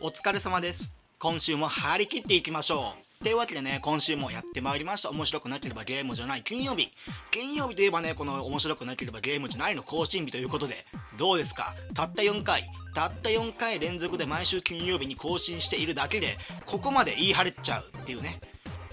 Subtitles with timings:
[0.00, 0.88] お疲れ様です。
[1.18, 3.24] 今週も張り切っていきましょう。
[3.24, 5.10] というわけでね今週もやってまいりました。
[5.10, 6.42] 面白くなければゲームじゃない。
[6.42, 6.90] 金曜日。
[7.32, 9.82] 金曜日といえばねこの面白くなければゲームじゃないの。
[9.82, 10.86] 更新日ということで。
[11.16, 11.74] どうですか？
[11.94, 12.68] たった4回。
[12.94, 18.40] たった4回連続で毎週金曜日に更新しているだけでここまで言い張れちゃうっていうね。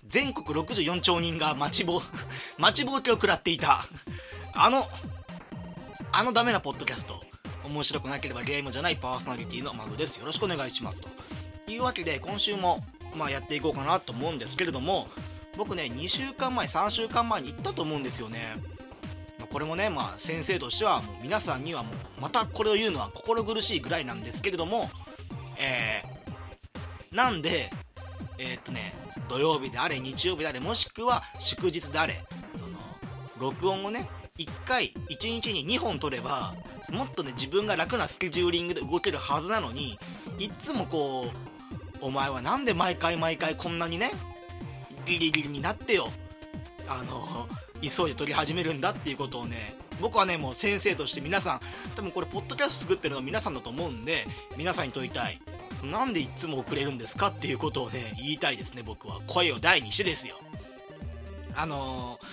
[0.07, 2.01] 全国64兆人が待ちぼう
[2.57, 3.85] 待ちぼうけを食らっていた。
[4.53, 4.87] あの
[6.11, 7.23] あのダメなポッドキャスト。
[7.65, 10.17] 面白くなければゲームじゃないパーソナリティのマグです。
[10.17, 11.09] よろしくお願いしますと。
[11.71, 12.83] いうわけで今週も
[13.15, 15.07] まあやっていこうかなと思うんですけれども
[15.57, 18.55] 僕ね2週間前3週間前に行ったと思うんですよね。
[19.51, 24.89] これもねまあ先生としてはもう皆さんにはもうまたこれを言うのは心苦しいぐらいなんですけれども
[25.57, 27.69] えー、なんで
[28.37, 28.93] えー、っとね
[29.29, 32.23] 土曜日であれ日曜日であれもしくは祝日であれ
[32.55, 32.77] その
[33.39, 36.53] 録音をね1回1日に2本取れば
[36.91, 39.99] もっとね自分が楽なスケジューリングで動けるはずなのに
[40.39, 41.29] いつもこう
[42.01, 44.11] お前は何で毎回毎回こんなにね
[45.05, 46.09] ギリギリになってよ
[46.87, 47.47] あの
[47.81, 51.59] 急いで撮り始めるんだっていうことをね僕はねもう先生として皆さん
[51.95, 54.25] 多分これポッドキャスト作ってるの皆さんだと思うんで
[54.57, 55.39] 皆さんに問いたい。
[55.83, 59.19] なんでいつも遅れるんですかっていうことをね言いたいですね僕は。
[59.27, 60.39] 声を大にしてですよ。
[61.55, 62.25] あのー、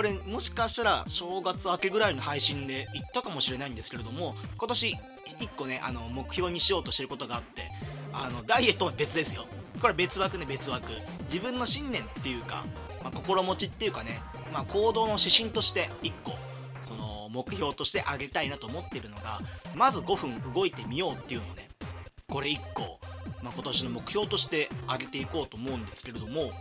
[0.00, 4.96] これもしかしたら正月明けぐらいの配信で言ったかもしれないんですけれども今年
[5.40, 7.70] 1個ねあの目標にしようとしてることがあって
[8.10, 9.44] あのダイエットは別ですよ。
[9.78, 10.90] これ別枠ね別枠。
[11.24, 12.64] 自分の信念っていうか、
[13.04, 14.22] まあ、心持ちっていうかね、
[14.54, 16.32] まあ、行動の指針として1個
[16.88, 19.40] その目標としてあげたいなと思ってるのが
[19.74, 21.68] まず5分動いてみようっていうのをね。
[22.26, 22.98] これ1個、
[23.42, 26.52] まあ、今年の目標としてあげていこうと思うんですけれども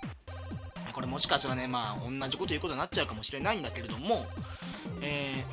[0.94, 4.26] これもしかしたらねまあ同じこと言うことになっちゃうかもしれないんだけれども
[5.02, 5.44] え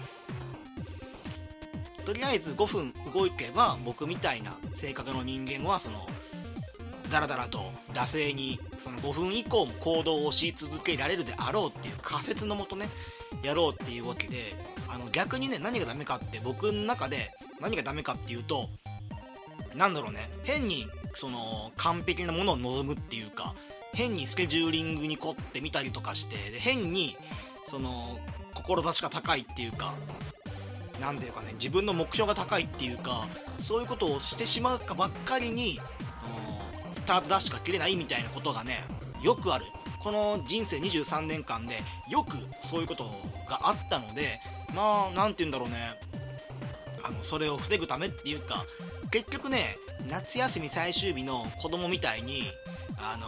[1.98, 6.06] ー、とりあえず5分動けば僕みたいな性格の人間はその
[7.10, 12.88] ダラダラと惰性にその5分以降も行動をし続けられるであろうっていう仮説のもとね
[13.42, 14.54] やろうっていうわけで
[14.88, 18.68] あの逆にね何がダメかって僕の中で何がダメかっていうと
[19.74, 23.54] なんだろうね変にその完璧なものを望むっていうか
[23.94, 27.16] 変にスケジューリングに凝ってみたりとかしてで変に
[27.66, 28.18] その
[28.54, 29.94] 志が高いっていうか
[31.00, 33.26] 何ていうかね自分の目標が高いっていうか
[33.58, 35.80] そういうことをしてしまうかばっかりに
[36.92, 38.84] スタートダッシュが切れないみたいなことがね
[39.22, 39.66] よくある。
[40.02, 43.10] この人生23年間でよくそういうこと
[43.48, 44.38] があったので
[44.72, 45.98] まあ何て言うんだろうね
[47.02, 48.64] あのそれを防ぐためっていうか
[49.10, 49.76] 結局ね
[50.08, 52.52] 夏休み最終日の子供みたいに
[52.98, 53.26] あの、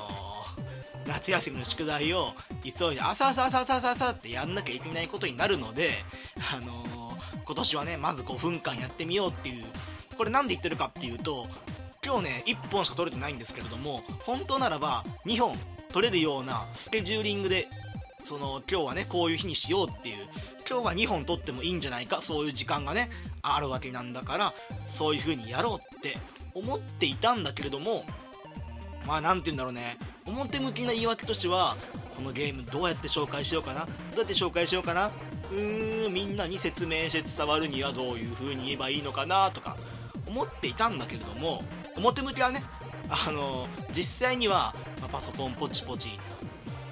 [1.09, 6.05] 夏休みの宿題を急いで朝朝朝朝朝朝ってやんなきゃいけないことになるので
[6.53, 9.65] あのー、今年はねまず5分間やってみようっていう
[10.17, 11.49] これ何で言ってるかっていうと
[12.05, 15.59] 今日ね1本しか取れてないんですけれども本当ならば2本
[15.91, 17.69] 取れるようなスケジューリングで
[18.23, 20.27] その今日はねこういう日にしようっていう
[20.69, 23.09] 今日は2本取ってもいいんじゃないかそういう時間がね
[23.41, 24.55] あるわけなんだから
[24.87, 26.19] そういう風にやろうって
[26.55, 28.05] 思っていたんだけれども
[29.09, 29.97] まあ何て言うんだろうね。
[30.27, 31.79] 表向きな言い訳としては
[32.15, 33.87] このゲームどうやって紹介しようかな？
[33.87, 35.11] どうやって紹介しようかな？
[35.51, 39.79] うーんみんなに説明して伝わるにはどういう風に言えばいいのかなとか
[40.27, 41.65] 思っていたんだけれども
[41.97, 42.63] 表向きはね
[43.09, 46.09] あの実際には、ま、パソコンポチポチ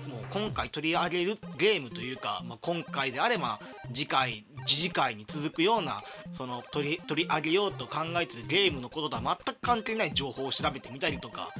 [0.08, 3.60] もう今回取り上げるゲームというか、まあ、今回であれば
[3.92, 6.02] 次回次次回に続くような
[6.32, 11.50] その取り取り上げようと考えてるゲームのこととは全く関係ない情報を調べてみたりとか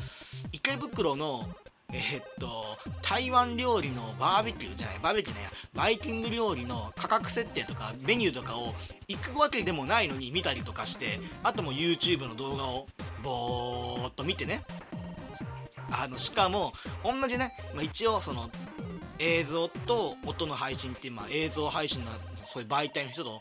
[0.66, 1.48] 池袋の
[1.92, 8.74] えー、っと台湾料理のバーベキューじゃないバーベキューねバイキング料理の価格設定とかメニューとかを
[9.06, 12.86] 行くわけでもないのに見たりとかしてあとも YouTube の動画を
[13.22, 14.64] ぼーっと見てね。
[15.88, 16.72] あのしかも
[17.04, 18.50] 同じね、まあ、一応その
[19.20, 22.10] 映像と音の配信っていう、まあ、映像配信の
[22.44, 23.40] そういう媒体の人と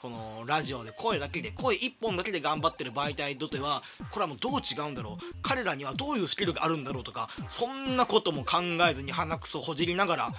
[0.00, 5.24] このラジオで声だけで声1本だけで頑張ってる媒体とてはこれはもうどう違うんだろう。
[5.42, 10.32] 彼らにはどういうスキルがあるんだろうとかそんなことも考えずに鼻くそほじりながら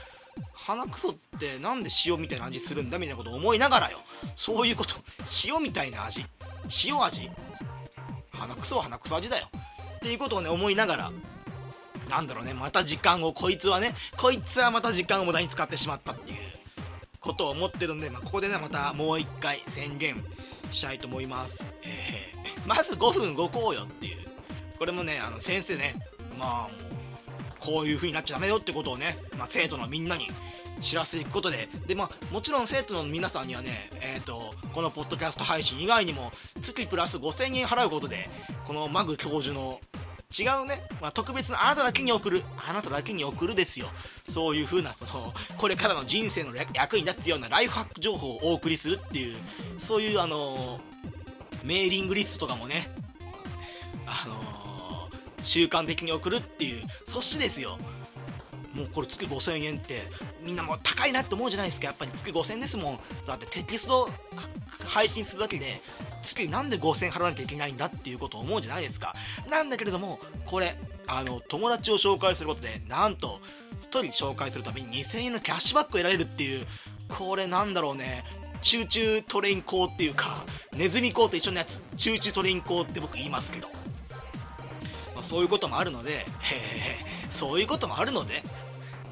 [0.53, 3.99] 鼻くそってなんで塩みたいな味するんだみたいなことを思いながらよ。
[4.35, 4.95] そういうこと
[5.45, 6.25] 塩みたいな味。
[6.85, 7.29] 塩味。
[8.31, 9.47] 鼻くそは鼻くそ味だよ。
[9.97, 11.11] っていうことをね思いながら
[12.09, 16.60] なんだろうねまた時間をこいつはねこいつはまた時間を無駄に使ってしまったっていう。
[17.21, 20.21] ことを思ってるんで、まあ、ここでねまたもう一回宣言
[20.71, 24.18] したいと思います、えー、まず5分動こうよっていう。
[24.77, 25.94] これもねあの先生ね
[26.39, 26.71] まあもう
[27.59, 30.27] こういう風になっちゃダメよってことをね、まあ、生徒のみんなに
[30.81, 31.69] 知らせていくことで。
[31.88, 36.31] で、まあ、もちろん生徒の皆さんにはね、えーと、このポッドキャスト配信以外にも
[36.62, 38.27] 月プラス5000円払うことで
[38.65, 39.79] このマグ教授の
[40.37, 42.43] 違うね、まあ、特別なあなただけに送る。
[42.67, 43.87] あなただけに送るですよ。
[44.29, 49.35] そういう風なそのこれからの人生の役に立つようなライフハック情報をお送りするっていう
[49.77, 50.79] そういうあの
[51.63, 52.89] メーリングリストとかもね
[54.05, 55.09] あの
[55.43, 57.77] 習慣的に送るっていうそしてですよ。
[58.73, 60.01] もうこれ月5000円って
[60.44, 61.88] みんなもう高いなって思うじゃないですか。
[61.88, 63.00] やっぱり月5000円ですもん。
[63.25, 64.09] だってテキスト
[64.85, 65.81] 配信するだけで
[66.23, 69.15] 月なんで5000円払わなきゃいけないんだっていうことを思うじゃないですか。
[69.50, 70.77] なんだけれどもこれ
[71.07, 73.39] あの友達を紹介することでなんと
[73.89, 76.65] 1人紹介するために2000円のキャッシュバックを得られるっていう
[77.09, 78.24] これなんだろうね。
[78.62, 80.45] チューチュートレイン講っていうか
[80.77, 81.83] ネズミ講と一緒のやつ。
[81.97, 83.67] チューチュートレイン講って僕言いますけど、
[85.15, 88.43] まあ、そういうこともあるので、えー、 そういうこともあるので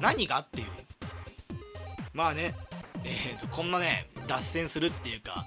[0.00, 0.66] 何がっていう。
[2.12, 2.54] まあね
[3.04, 5.46] えーと、こんなね脱線するっていうか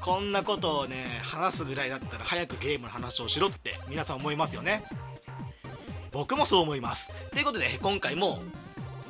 [0.00, 4.84] こんなことをね話すぐらいだったら早くゲームの話をしろって皆さん思いますよね。
[6.12, 7.12] 僕もそう思います。
[7.30, 8.42] ということで今回も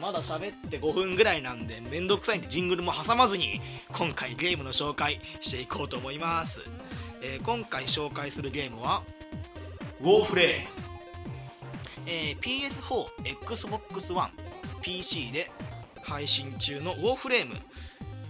[0.00, 3.60] まだ喋って5分ぐらいなんでめんどくさいんでジングルも挟まずに
[3.92, 6.60] 今回ゲームの紹介していこうと思います、
[7.22, 9.02] えー、今回紹介するゲームは
[10.00, 10.85] ウォーフレーム、
[12.06, 14.30] えー、PS4、Xbox One、
[14.80, 15.50] PC で
[16.02, 17.56] 配信中のウォーフレーム。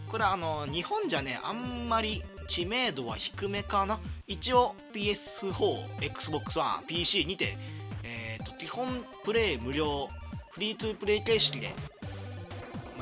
[0.09, 4.01] これはあの日本じゃねあんまり知名度は低めかな。
[4.27, 7.57] 一応 PS4、Xbox One、PC にて、
[8.03, 10.09] えーと、基本プレイ無料
[10.51, 11.75] フリートゥープレイ形式で、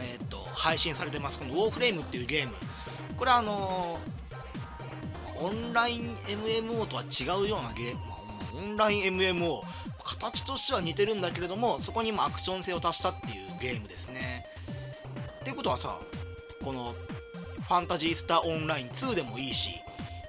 [0.00, 1.38] えーと、配信されてます。
[1.38, 2.55] このウォーフレームっていうゲーム。
[3.17, 8.13] これはあのー、オンライン MMO とは違うようなゲーム
[8.56, 9.60] オンライン MMO
[10.04, 14.46] 形としては似てるんだけれどもそこにもアクション性を足したっていうゲームですね。
[15.40, 15.98] っていうことはさ
[16.62, 16.94] この
[17.66, 19.70] ファンタジースターオンライン2でもいいし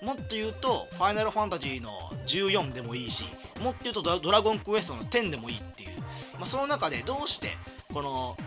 [0.01, 1.89] もっと言うとファイナルファンタジーの
[2.27, 3.25] 14でもいいし
[3.62, 5.89] もっと言うとドラゴンクエストの10でもいいっていう、
[6.33, 7.57] まあ、その中でどうして
[7.94, 8.38] この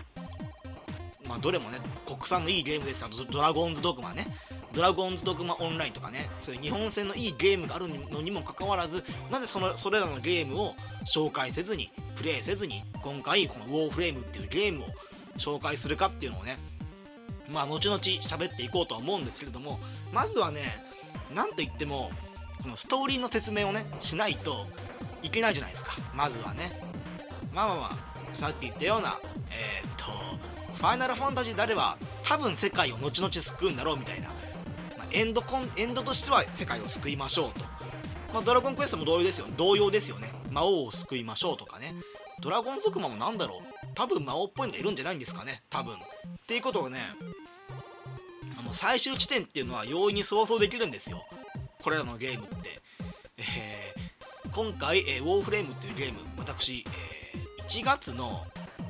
[1.26, 3.08] まあどれもね国産のいいゲームですよ。
[3.30, 4.26] ドラゴンズドグマね。
[4.78, 14.86] ドラゴンズドグマオンラインとかねそういう日本戦のいいゲームがあるのにもかかわらずなぜそのそれらのゲームを紹介せずにプレイせずに今回このウォーフレームっていうゲームを
[15.36, 16.58] 紹介するかっていうのをね
[17.50, 19.80] まあ後々喋っていこうとは思うんですけれども
[20.12, 20.60] まずはね
[21.34, 22.12] 何と言っても
[22.62, 24.68] このストーリーの説明をねしないと
[25.24, 25.96] いけないじゃないですか。
[26.14, 26.70] まずはね。
[27.52, 27.96] まあまあまあ
[28.32, 29.18] さっき言ったような
[29.50, 30.04] えー、っと
[30.76, 34.30] ファイナルファンタジーであれば多分世界を後々救うんだろうみたいな、
[35.12, 37.60] エンドコンエンドとしては世界を救いましょうと、
[38.32, 40.32] まあ、ドラゴンクエストも同様ですよ同様ですよね。
[40.50, 41.94] 魔王を救いましょうとかね。
[42.40, 43.86] ドラゴン族魔も何だろう。
[43.94, 45.62] 多分魔王っぽいのがいるんじゃないんですかね。
[45.70, 45.94] 多分。
[45.94, 45.98] っ
[46.46, 47.00] ていうことをね
[48.58, 51.24] あの最終地点っていうのは容易に想像できるんですよ。
[51.82, 52.80] これらのゲームって、
[53.38, 56.18] えー、今回、えー、ウォーフレームっていうゲーム。
[56.38, 58.46] 私、えー、1月の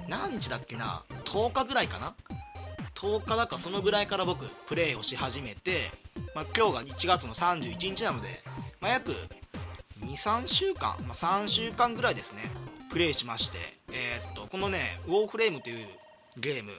[0.09, 2.15] 何日だっけな？10日ぐらいかな
[2.95, 5.93] ？10日だかそのぐらいから僕プレイをし始めて、
[6.35, 8.43] まあ、今日が1月の31日なので、
[8.81, 9.13] まあ、約
[10.01, 12.43] 23週間、まあ、3週間ぐらいですね
[12.91, 13.59] プレイしまして、
[13.93, 15.87] えー、っとこのねウォーフレームという
[16.39, 16.73] ゲーム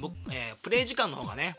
[0.00, 1.56] 僕、えー、プレイ時間の方がね、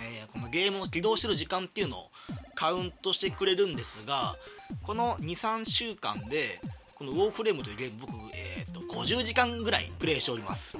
[0.00, 2.10] えー、このゲームを起動してる時間っていうのを
[2.54, 4.36] カウントしてくれるんですが
[4.82, 6.60] この23週間で
[6.94, 10.76] このウォーフレームというゲーム僕、えーと、50時間ぐらいプレイしております。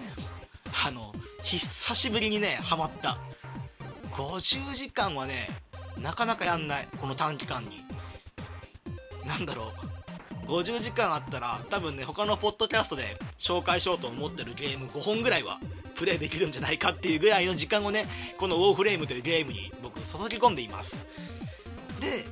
[0.84, 3.18] あの久しぶりにねハマった
[4.12, 5.48] 50時間はね
[5.98, 6.88] なかなかやんない。
[7.00, 7.84] この短期間に。
[9.26, 9.72] なんだろ
[10.46, 10.46] う。
[10.46, 15.60] 50時間あったら多分ね他のポッドキャストで紹介しようと思ってるゲーム5本ぐらいは
[15.94, 21.06] プレイできるんじゃないかっていうぐらいの時間をねこのウォーフレームというゲームに僕注ぎ込んでいます。
[22.00, 22.24] で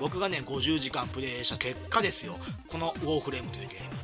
[0.00, 2.36] 僕がね50時間プレイした結果ですよ。
[2.68, 4.02] このウォーフレームというゲーム。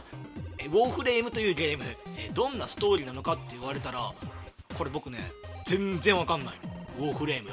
[0.61, 1.85] えウォーフレームというゲーム
[2.16, 4.12] えどんなストーリーなのかって言われたら
[4.76, 5.18] これ僕ね
[5.66, 6.54] 全然わかんない
[6.99, 7.50] ウォーフレーム。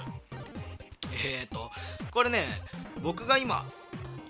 [1.24, 1.72] えっ、ー、と
[2.12, 2.46] これね
[3.02, 3.66] 僕が今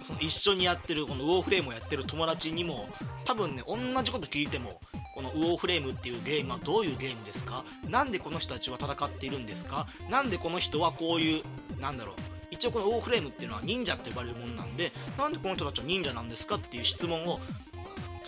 [0.02, 2.88] その一緒にやってるこのウォーフレームをやってる友達にも
[3.24, 4.80] 多分ね同じこと聞いても
[5.16, 7.64] このウォーフレームっていうゲームはどういうゲームですか？
[7.88, 9.88] 何でこの人たちは戦っているんですか？
[10.10, 11.44] 何でこの人はこういう
[11.82, 12.16] なんだろう
[12.52, 16.56] 一応このウォーフレームっていうのは忍者って呼ばれるものなんでなんでこの人たちは忍者なんですか？
[16.56, 17.40] っていう質問を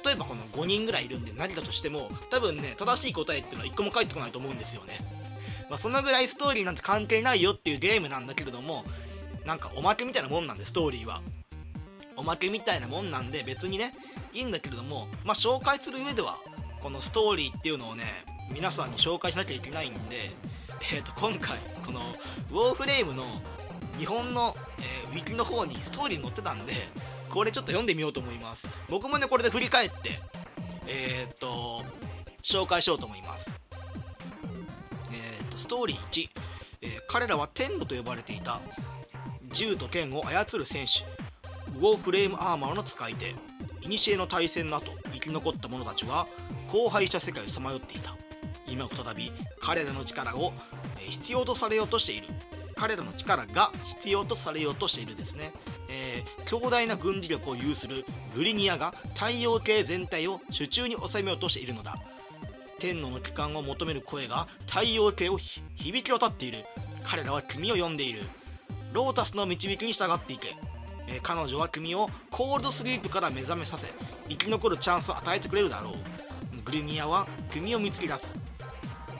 [0.03, 4.99] 例えばこの5人ぐらいいるんで何かとしても多分ね正しい答えっていうのは1個も返ってこないと思うんですよね。
[5.69, 8.85] まあ、そのぐらいストーリーなんて関係ないよっていうゲームなんだけれども
[9.45, 11.21] なんかおまけみたいなもんなんでストーリーは。
[12.17, 13.93] おまけみたいなもんなんで別にね
[14.33, 16.37] いいんだけれどもまあ紹介する上では
[16.81, 20.31] このストーリーっていうのをね皆さんに紹介しなきゃいけないんで、
[20.93, 21.99] えー、と今回この
[22.49, 23.23] ウォーフレームの
[23.99, 26.73] 日本の、えー、ウィキの方にストーリー載ってたんで
[27.29, 28.67] これちょっと読んでみようと思います。
[28.89, 30.19] 僕もねこれで振り返って
[30.87, 31.83] えっ、と
[32.41, 33.53] 紹介しようと思います、
[35.57, 36.29] ストーリー1、
[36.83, 38.61] えー、彼らは天度と呼ばれていた。
[39.51, 41.03] 銃と剣を操る戦士
[41.77, 43.33] ウォーフレームアーマーの使い手。
[43.81, 46.27] 古の対戦の後生き残った者たちは
[46.71, 48.15] 荒廃した世界をさまよっていた。
[48.67, 50.53] 今再び彼らの力を
[50.99, 52.27] 必要とされようとしている。
[52.75, 55.51] 彼らの力が必要とされようとしているですね、
[55.89, 61.97] えー、強大な軍事力を有するグリニアが太陽系全体を手中に収めようとしているのだ。
[62.79, 66.65] 天皇の帰還を求める声が太陽系を響き渡っている。
[67.03, 68.23] 彼らは君を呼んでいる。
[68.93, 70.55] ロータスの導きに従っていけ、
[71.07, 73.87] えー、彼女は君をコールドスリープから目覚めさせ
[74.29, 75.93] 生き残るチャンスを与えてくれるだろう。
[76.63, 78.35] グリニアは君を見つけ出す。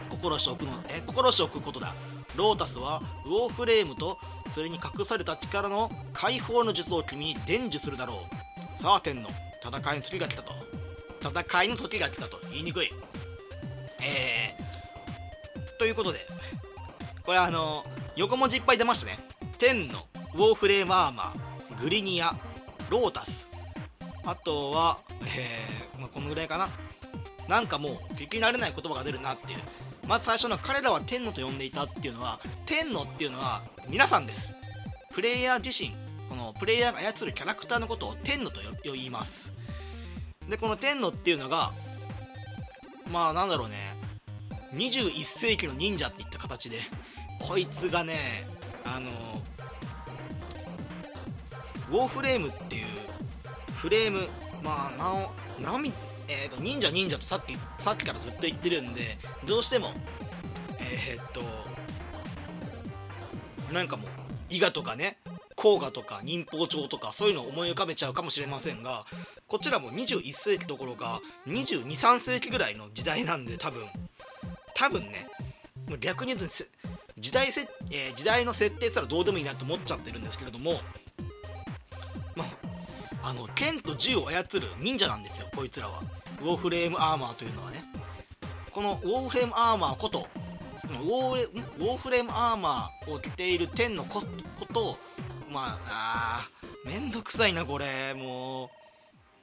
[0.09, 1.93] 心しておくのえ心しておくことだ。
[2.35, 8.21] ロータスはウォーフレームとそれに隠された力の解放の術を君に伝授するだろ
[8.75, 8.77] う。
[8.77, 9.29] さあ天の
[9.65, 10.51] 戦いの時が来たと。
[11.21, 12.91] 戦いの時が来たと言いにくい。
[14.01, 16.19] えー、ということで
[17.23, 17.83] これあの
[18.15, 19.19] 横文字いっぱい出ましたね。
[19.57, 22.35] 天のウォーフレームアーマーグリニア
[22.89, 23.51] ロータス。
[24.23, 26.69] あとは、えーまあ、このぐらいかな。
[27.47, 29.59] なんかもう聞き慣れない言葉が出るなっていう。
[30.07, 34.55] まず最初の彼らは天のと呼んでいたっていうのは天のっていうのは皆さんです。
[35.13, 35.93] プレイヤー自身
[36.29, 39.51] このプレイヤーが操るキャラクターのことを天のと呼びます。
[40.47, 41.73] でこの天のっていうのが
[43.11, 43.95] まあなんだろうね。
[44.73, 46.79] 21世紀の忍者っていった形で
[47.39, 48.45] こいつがね
[48.83, 49.09] あの
[51.89, 52.85] ウォーフレームっていう
[53.75, 54.27] フレーム
[54.63, 55.91] まあななみ
[56.29, 59.93] えーと、忍者忍者とさっきさっきからずっと言ってるんでどうしても
[60.79, 61.41] えー、っと
[63.73, 64.09] なんかもう
[64.49, 65.17] 伊賀とかね
[65.57, 69.05] 甲賀とか忍法帳とかそういうのを思い浮かべちゃうかもしれませんが
[69.47, 73.81] こちらも21世紀どころか223世紀ぐらいの時代なんで多分
[74.75, 75.27] 多分ね
[75.99, 76.53] 逆に言うと
[77.17, 80.79] 時代せ、えー、時代の設定ったらどうでもいいなと思っちゃってるんですけれども
[82.35, 82.45] ま
[83.23, 86.01] あの剣と銃を操る忍者なんですよこいつらは。
[86.39, 87.83] ウォーフレームアーマーというのはね。
[88.71, 90.27] このウォーフレームアーマーこと
[90.85, 94.21] ウォーレウォーフレームアーマーを着ている天のこ
[94.71, 94.97] とを
[95.49, 96.49] まああ
[96.85, 98.87] めんどくさいなこれもう。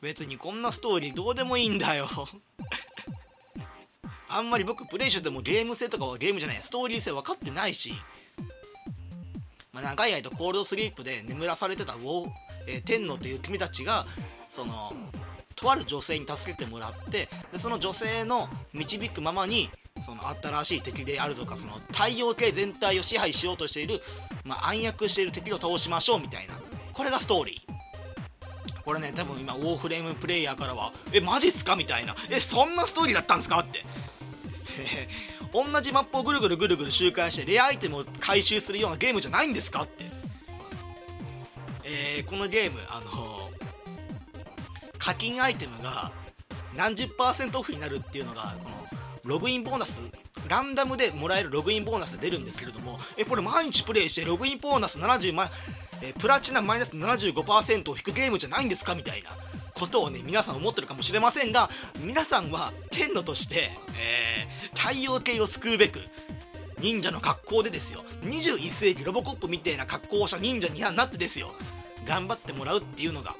[0.05, 2.07] 別にこんなストーリーどうでもいいんだよ。
[4.29, 7.95] あんまり僕プレイしてもゲーム性とかはゲームじゃないストーリー性分かってないし、
[9.73, 12.31] まあ、長い間コールドスリープで眠らされてたウォー、
[12.67, 14.07] えー、天皇という君たちが
[14.51, 14.95] その
[15.57, 19.71] とある女性に助けてもらってでその女性の導くままに
[20.05, 24.03] その新しい敵であるとかその太陽系全体を支配しようとしている、
[24.45, 26.55] まあ、暗躍している敵を倒しましょうみたいな。
[26.93, 28.83] これがストーリー。
[28.85, 32.15] これね多分今ウォーフレームプレイヤーからはえマジっすかみたいな。
[32.31, 33.85] えそんなストーリーだったんですかって。
[35.53, 40.05] 同じマップをぐるぐるぐるぐる周回してレアアイテムを回収するようなゲームじゃないんですかって。
[41.85, 43.51] えー、このゲームあの
[44.99, 46.11] 課金アイテムが
[46.75, 48.94] 何十パーセントオフになるっていうのがこの
[49.25, 50.01] ログインボーナス
[50.49, 55.49] ランダムでもらえるログインボーナスで出るんですけれどもえこれ毎日プレイしてログインボーナス70万
[56.03, 59.31] えプラチナマイナス75%を引くゲームじゃないんですかみたいな
[59.75, 66.01] ことをね皆さん思ってるかもしれませんが皆さんは天のとして、えー、太陽系を救うべく
[66.81, 68.05] 忍者の格好でですよ。
[68.25, 71.55] 21世紀ロボコップみたいな格好をした忍者になってですよ。
[72.07, 73.35] 頑張ってもらうっていうのが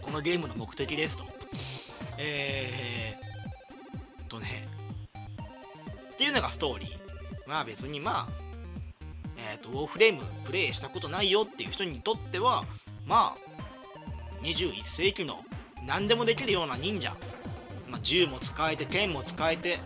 [0.00, 1.24] このゲームの目的ですと。
[2.18, 3.31] えー、
[4.32, 4.66] とね
[6.12, 6.90] っていうのがストーリー。
[7.46, 8.32] まあ別にまあ
[9.36, 12.64] えっ、ー、とウォーフレームプレイしたことないよっていう人にとっては
[13.06, 15.40] まあ21世紀の
[15.86, 17.16] 何でもできるような忍者、
[17.90, 19.80] まあ、銃も使えて剣も使えて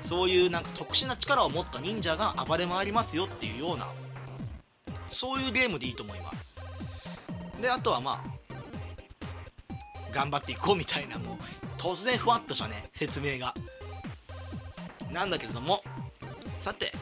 [0.00, 3.86] そういうなんか特殊な力を持った忍者が暴れ回りますよっていうような
[5.10, 6.60] そういうゲームでいいと思います。
[7.60, 8.34] であとはまあ
[10.12, 13.52] 頑張っていこうみたいなもう突然ふわっとしたね説明が。
[15.12, 15.82] なんだけれども。
[16.58, 16.94] さて。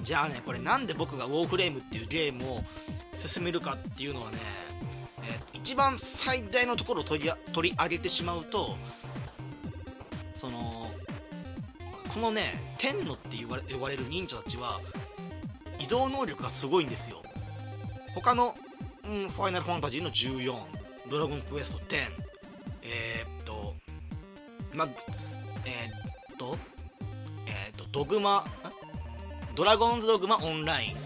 [0.00, 2.60] じゃあねこれなんで僕がウォーフレームっていうゲームを
[3.14, 4.38] 進めるかっていうのはね、
[5.52, 8.76] えー、一番最大のところを取り取り上げてしまうと
[10.34, 10.90] その
[12.08, 14.80] このね天のって言われ呼ばれる忍者たちは
[15.78, 17.22] 移動能力がすごいんですよ。
[18.14, 18.54] 他の、
[19.06, 20.56] うん、ファイナルファンタジーの14
[21.10, 22.33] ドラゴンクエスト10
[22.84, 23.74] えー、っと
[24.72, 24.86] ま
[25.64, 25.90] え
[26.32, 26.58] っと、
[27.46, 28.44] えっとドグマ
[29.54, 30.96] ドラゴンズドグマオンライン。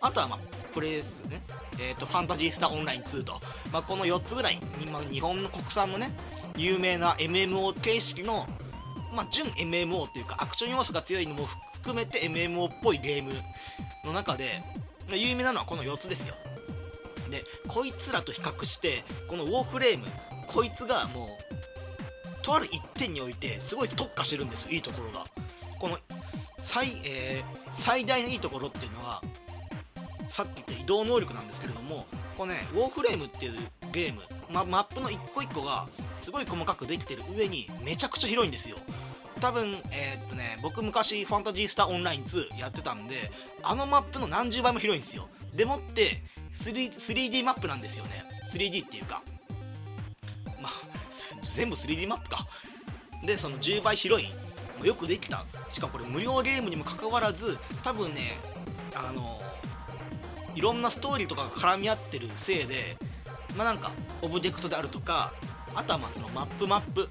[0.00, 0.38] あとはまあ
[0.72, 1.42] プレイスね。
[1.80, 3.40] えーと、ファンタジースターオンライン2と、
[3.72, 6.10] まあ、この4つぐらい、まあ、日本の国産のね
[6.56, 8.46] 有名な MMO 形式の、
[9.14, 13.32] まあ、純 MMO っていうかアクション要素が強いのも含めて MMO っぽいゲーム
[14.04, 14.62] の中で、
[15.08, 16.34] 有名なのはこの4つですよ。
[17.30, 20.06] でこいつらと比較してこのウォーフレーム
[20.48, 21.48] こいつがもう
[22.42, 25.26] とある一点においてすごい特化してるんですよいいところが。
[25.78, 25.98] この
[26.60, 29.22] 最,、えー、最大のいいところっていうのは
[30.26, 33.52] さっき言った移動能力なんですけれどもこのねウォーフレームっていう
[33.92, 35.86] ゲーム、ま、マップの一個一個が
[36.20, 38.76] すごい細かくできてる上にめちゃくちゃ広いんですよ。
[39.40, 43.30] 多分えー、っとね僕昔ファンタジースターオンライン2やってたんで
[43.62, 45.28] あのマップの何十倍も広いんですよ。
[45.54, 48.24] でもって 3D マップなんですよね。
[48.50, 49.22] 3D っていうか。
[51.54, 52.46] 全部 3D マップか。
[53.24, 54.28] でその10倍広い。
[54.84, 55.44] よくできた。
[55.70, 58.38] しかもこれ無料ゲームにもかかわらず多分ね
[58.94, 59.40] あの
[60.54, 62.96] いろんなストーリーとかが絡み合ってるせいで
[63.56, 63.90] まあなんか
[64.22, 65.32] オブジェクトであるとか
[65.74, 67.08] あとはまあそのマップマップ。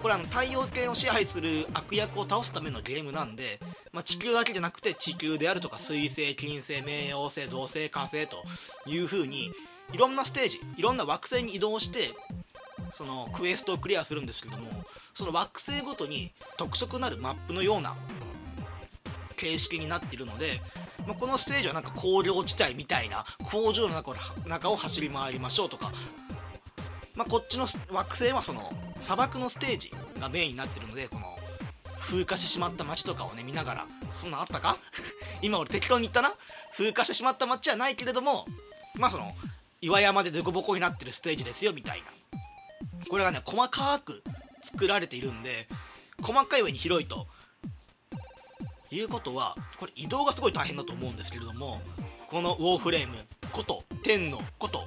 [0.00, 3.58] これあの太陽系を支配する悪役を倒すためのゲームなんで、
[3.92, 8.44] まあ、地球だけじゃなくて地球であるとか水星金星冥王星土星火星と
[8.86, 9.50] いう風に
[9.92, 12.12] いろんなステージいろんな惑星に移動して
[12.92, 14.68] そのクエストをクリアするんですけども
[15.14, 17.94] その惑星ごとに特色なるマップのような
[19.36, 20.60] 形式になっているので
[21.08, 24.12] まあ、このステージはなんか工業地帯みたいな工場の中
[24.46, 25.90] 中を走り回りましょうとか、
[27.14, 29.90] まあ、こっちの惑星はその砂漠のステージ
[30.20, 31.34] がメインになってるのでこの
[31.98, 34.76] 風化してしまった街とかをね見ながらそんなんあったか？
[35.40, 36.34] 今俺適当に言ったな？
[36.76, 38.46] 風化してしまった街はないけれども
[38.94, 39.34] まあその
[39.80, 42.17] 岩山でデコボコになってるステージですよみたいな。
[43.08, 44.22] これがね細かく
[44.62, 45.68] 作られているんで
[46.22, 47.26] 細かい上に広いと
[48.90, 51.80] いうことはこれ移動がすごい大変だと思うんですけれども
[52.28, 53.16] このウォーフレーム
[53.52, 54.84] こと天のこと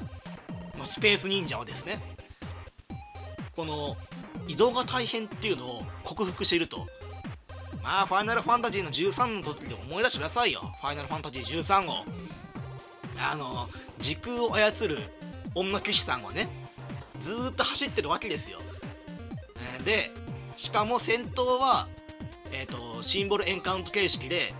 [0.83, 1.99] スペース忍者はですね
[3.55, 3.97] この
[4.47, 6.87] 移動が大変っていうのを克服していると。
[7.83, 10.61] まあファイナルファンタジーの13の時で思い出してくださいよ。
[10.81, 12.05] ファイナルファンタジー13を。
[13.19, 13.69] あの
[13.99, 14.97] 時空を操る
[15.53, 16.47] 女騎士さんはね
[17.21, 18.59] ずっと走ってるわけですよ。
[19.85, 20.11] で
[20.57, 21.87] しかも戦闘は
[22.53, 24.53] えーと、シンボルエンカウント形式で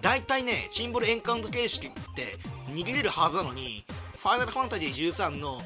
[0.00, 2.36] 大体ねシンボルエンカウント形式って
[2.68, 3.84] 逃げれるはずなのに
[4.18, 5.60] ファイナルファンタジー13の、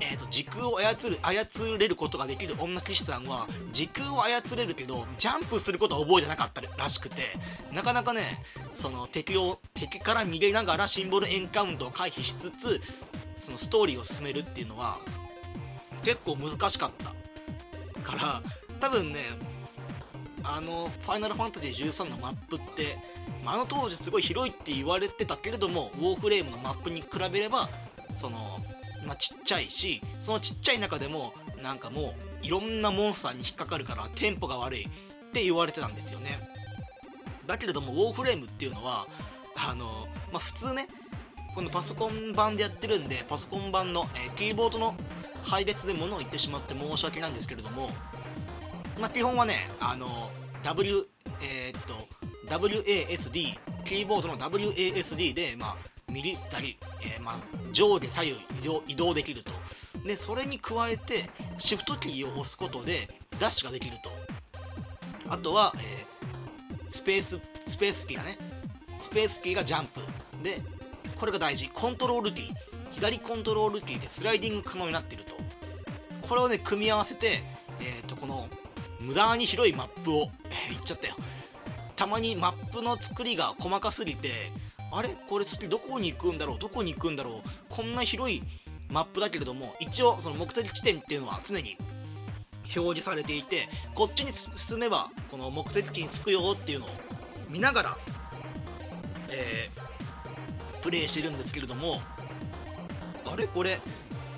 [0.00, 7.22] えーと、時空を操る操れることができる女騎士さんは時空を操れるけどジャンプすることは覚えてなかったらしくて
[7.72, 12.80] なかなかねその敵を敵から逃げながらシンボルエンカウントを回避しつつ
[13.40, 14.98] そのストーリーを進めるっていうのは
[16.06, 18.02] 結構難しかった。
[18.02, 18.42] から
[18.80, 19.22] 多分ね
[20.44, 22.96] あの「ファイナルファンタジー13」のマップって、
[23.44, 27.68] まあ、あの当時すごい広いって言われてたけれどもウォーフレームのマップに比べれば
[28.14, 28.64] その、
[29.04, 34.88] まあ、ちっちゃいしそのちっちゃい中でもなんかもういろんなモンスターに引っかかるからテンポが悪いっ
[35.32, 36.38] て言われてたんですよね。
[37.48, 39.08] だけれどもウォーフレームっていうのは
[39.56, 40.86] あの、まあ、普通ね
[41.56, 44.94] このパソコン版でやってるんでパソコン版の、えー、キーボードの
[45.46, 47.90] 配列で物を言ってしまって申し訳ないんですけれども
[48.98, 50.30] まあ、基本はね、あの、
[50.64, 51.06] W、
[51.42, 52.08] えー、っと、
[52.48, 55.76] WASD、キーボードの WASD で、まあ、
[56.10, 57.36] 右左、えー、まあ、
[57.72, 58.32] 上下左右
[58.62, 59.52] 移動移動できると。
[60.06, 61.28] で、それに加えて、
[61.58, 64.10] シフトキーを押すことで、ダッシュができると。
[65.28, 68.38] あとは、えー、スペース、スペースキーがね、
[68.98, 70.00] スペースキーがジャンプ。
[70.42, 70.62] で、
[71.18, 71.68] これが大事。
[71.68, 72.54] コントロールキー。
[72.92, 75.35] 左コントロールキーでスライディング可能になっていると。
[76.28, 77.42] これをね、組み合わせて、
[77.80, 78.48] えっ、ー、と、この
[79.00, 81.16] 無駄に広いマップを、えー、言っちゃったよ。
[81.94, 84.52] たまにマップの作りが細かすぎて
[84.92, 85.16] あれ？
[85.30, 86.58] これ次どこに行くんだろう？
[86.58, 87.48] どこに行くんだろう？
[87.70, 88.42] こんな広い
[88.90, 91.78] マップだけれども一応その目的地点っていうのは常に
[92.76, 96.88] 表示されていてこっちに進めばこの目的地に着くよっていうのを
[97.48, 97.96] 見ながら、
[99.30, 102.02] えー、プレイしてるんですけれども
[103.24, 103.46] あれ？
[103.46, 103.80] これ？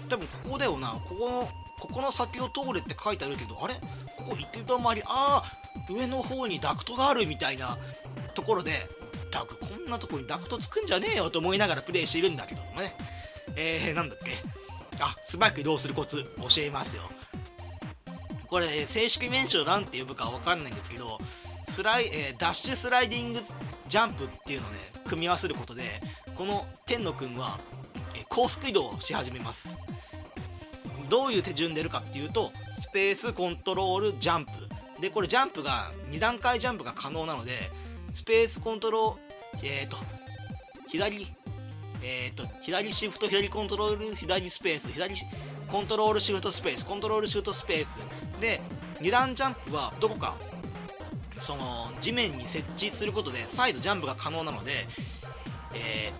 [0.09, 0.93] 多分ここだよな。
[1.09, 3.75] ここのここの先を通れって書いてあるけどあれ？
[4.17, 7.79] ここ行き止まりああ上の方にダクトがあるみたいな
[8.35, 8.87] ところで
[9.31, 12.95] ダクこんなとこにダクトつくんじゃねえよと思いながらプレイしているんだけどもね。
[13.57, 14.33] えー、なんだっけ？
[15.01, 17.03] あ素早く移動するコツ教えますよ。
[18.49, 21.19] これ正式名称なんて呼ぶかわかんないんですけど
[21.65, 23.41] スライ、えー、ダッシュスライディング
[23.89, 26.01] ジャンプっていうのをね組み合わせることで
[26.35, 27.59] この天野くんは、
[28.15, 29.77] えー、高速移動し始めます。
[31.09, 34.53] どういう手順でるかっていうとスペースコントロールジャンプ。
[35.01, 37.71] でこれジャンプが2段階ジャンプが可能なので
[38.13, 39.97] スペースコントロールえっ、ー、と
[40.89, 41.29] 左
[42.03, 45.15] えっ、ー、と左シフト左コントロール左スペース左
[45.69, 47.99] コントロールシフトスペースコントロールシフトスペース。
[48.41, 48.61] で
[49.01, 50.35] 2段ジャンプはどこか
[51.39, 54.87] その地面に設置することで再度ジャンプが可能なので、
[55.75, 56.13] え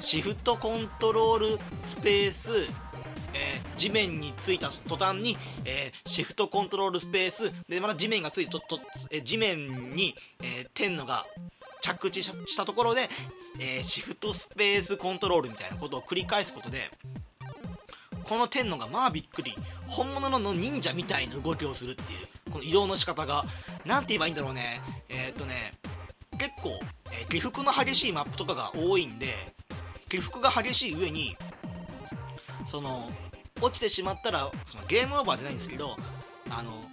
[0.00, 2.50] ー、シフトコントロールスペース、
[3.34, 11.26] えー、地面についた途端に、えー、シフトコントロールスペースでまた地面がついてとと、え地面に、え天のが
[11.80, 13.10] 着地したところで、
[13.58, 16.90] えシフトスペースコントロールみたいなことを繰り返すことで
[18.24, 19.54] この天のがまあびっくり
[19.86, 23.44] 本物の忍者みたいな動きをするっていうこの移動の仕方が
[23.84, 24.80] 何て言えばいいんだろうね。
[25.08, 25.72] えー、っとね
[26.38, 26.80] 結構、
[27.12, 29.28] えー、起伏の激しいマップとかが多いんで
[30.08, 31.36] 起伏が激しい上に
[32.66, 33.10] その
[33.60, 35.96] 落ちてしまったらそのゲームオーバーじゃないんですけど
[36.50, 36.84] あの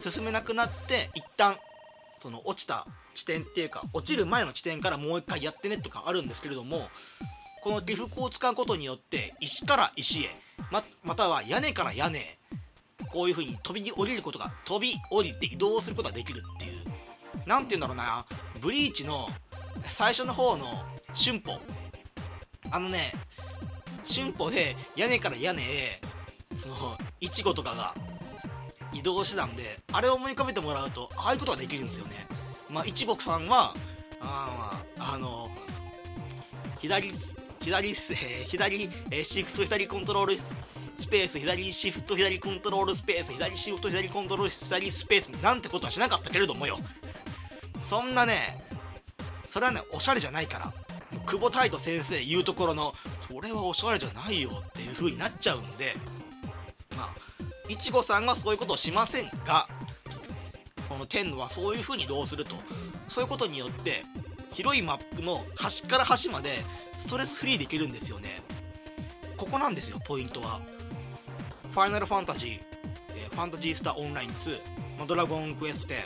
[0.00, 1.56] 進めなくなって一旦
[2.18, 6.88] その落ちた地点っていうか落ちる前の地点からもう一回やってねとかあるんですけれども
[7.62, 10.36] この起伏を使うことによって石から石へ
[10.70, 12.38] ままたは屋根から屋根へ
[13.10, 16.84] こういう風に飛び降りることが飛び降りて移動することができるっていう
[17.46, 18.26] 何て言うんだろうな
[18.60, 19.28] ブリーチの
[19.88, 20.66] 最初の方の
[21.14, 21.60] 春歩。
[22.70, 23.12] あのね
[24.06, 26.00] 春歩で屋根から屋根へ
[26.56, 26.76] その
[27.20, 27.94] いちごとかが
[28.92, 32.26] 移動してたんであれを思い浮かべてもらうとああいうことができるんですよね。
[32.70, 33.74] まあいちごさんは
[34.20, 35.50] ああの
[36.80, 37.12] 左
[37.60, 40.38] 左、えー、左、えー、シフト左コントロール
[40.96, 46.78] スペース左シフト左コントロールスペース左シフト左コントロール左スペースなんてことはしなかったけれどもよ。
[47.80, 48.64] そんなね
[49.48, 50.72] それはねおしゃれじゃないから。
[51.26, 52.92] 久保太斗先生言うところの
[53.34, 55.96] それはおしゃれじゃないよっていう風になっちゃうんで
[56.96, 57.14] まあ
[57.68, 59.66] いちごさんはそういうことをしませんが
[60.88, 62.54] この天はそういう風に移動すると。
[63.08, 64.04] そういうことによって
[64.52, 66.58] 広いマップの端から端まで
[66.98, 68.42] ストレスフリーできるんですよね。
[69.36, 70.60] ここなんですよポイントは。
[71.72, 72.60] ファイナルファンタジー、
[73.16, 74.58] えファンタジースターオンライン2、
[74.98, 76.02] まドラゴンクエスト10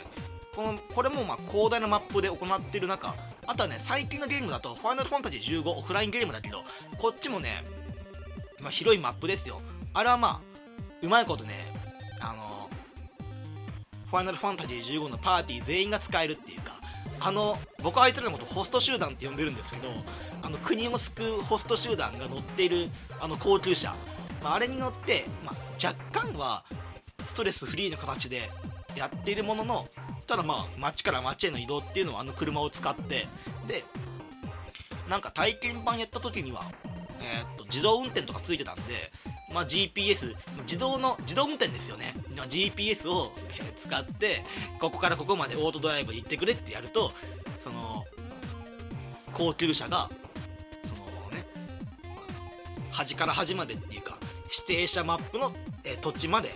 [0.55, 3.13] このこれもま広大なマップで行ってる中
[3.49, 6.61] あとはね最近のゲームだとファイナルファンタジー15オフラインゲームだけど
[6.99, 7.63] こっちもね、
[8.61, 9.59] まあ、広いマップですよ。
[9.91, 10.41] あれはまあ
[11.01, 11.73] うまいことね
[12.19, 12.69] あの
[14.11, 16.79] ファイナルファンタジー15のパーティー全員が使えるっていうか
[17.19, 19.89] あの僕はあいつらのことホスト集団って呼んでるんですけど
[20.43, 23.95] あの国を救うホスト集団が乗っているあの高級車、
[24.43, 26.63] まあ、あれに乗って、まあ、若干は
[27.25, 28.51] ストレスフリーの形で
[28.95, 29.87] やっているものの
[30.29, 33.27] ただまあ街から街への移動っていうのはあの車を使って
[33.67, 33.83] で
[35.09, 36.63] なんか体験版やった時には、
[37.19, 39.11] えー、っと自動運転とかついてたんで
[39.51, 42.13] まあ、GPS 自動の自動運転ですよね。
[42.49, 43.33] GPS を
[43.75, 44.43] 使って
[44.79, 47.11] ここからここまでオートドライブ行ってくれってやると
[47.57, 48.05] その
[49.33, 50.07] 高級車が
[50.83, 51.43] そのね
[52.91, 54.19] 端から端までっていうか
[54.67, 55.51] 指定したマップの、
[55.83, 56.51] え土地まで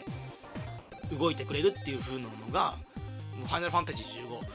[1.18, 2.76] 動いてくれるっていう風なのが
[3.46, 4.08] ファイナルファンタジー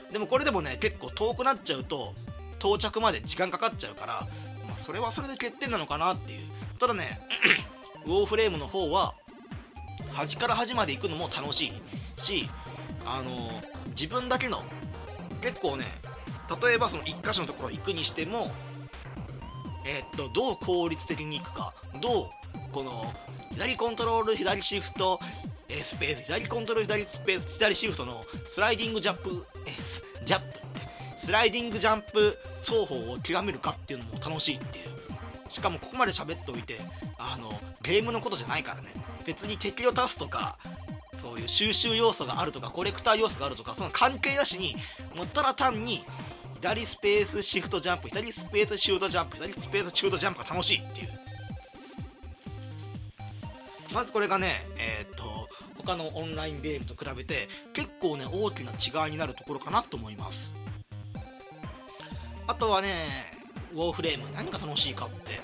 [0.08, 2.14] 15でもこれでもね結構遠くなっちゃうと
[2.58, 4.26] 到着まで時間かかっちゃうから、
[4.66, 6.40] まあ、それはそれで欠点なのかなっていう。
[6.78, 7.20] ただね
[8.06, 9.14] ウォーフレームの方は
[10.12, 11.72] 端から端まで行くのも楽しい
[12.20, 12.48] し
[13.04, 13.60] あの
[13.90, 14.62] 自分だけの
[15.40, 15.86] 結構ね
[16.62, 18.50] 例えばその1箇所のところ行くにしても
[19.86, 22.26] えー、っとどう効率的に行くかどう
[22.72, 23.12] この
[23.52, 25.20] 左コントロール左シフト
[25.68, 29.70] えスペース左コントロール左スペース左シフトのスライディングジャンプえ
[30.24, 30.46] ジャンプ
[31.16, 34.88] スライディングジャンプ双方を極めるかっていうのも楽しいっていう。
[35.48, 36.78] しかもここまで喋っておいて
[37.18, 38.88] あのゲームのことじゃないからね。
[39.24, 40.58] 別に敵を足すとか
[41.14, 44.76] そういう収集要素があるとかコレクター要素があるとかその関係なしに
[45.14, 46.04] もうただ単に
[46.60, 51.08] 左スペースシフトジャンプ左スペースシュートジャンプ左スペースシュートジャンプが楽しいっていう。
[53.94, 55.48] まずこれがねえー、っと
[55.88, 60.54] 他のオンラインゲームと比べて結構ね大きな違いになるところかなと思います。
[62.46, 62.92] あとはね
[63.72, 65.40] ウォーフレーム何が楽しいかって。